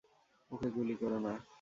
[0.51, 1.33] ওকে গুলি কোরো না!